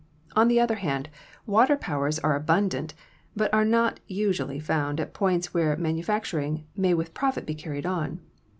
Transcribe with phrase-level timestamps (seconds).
[0.35, 1.09] On the other hand,
[1.45, 2.95] water powers are abun dant,
[3.35, 7.85] but are not usually found at points where manu facturing may with profit be carried
[7.85, 8.19] on.